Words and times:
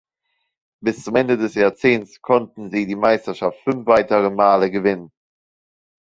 Bis 0.81 1.03
zum 1.03 1.15
Ende 1.15 1.37
des 1.37 1.53
Jahrzehnts 1.53 2.19
konnten 2.23 2.71
sie 2.71 2.87
die 2.87 2.95
Meisterschaft 2.95 3.59
fünf 3.59 3.85
weitere 3.85 4.31
Male 4.31 4.71
gewinnen. 4.71 5.11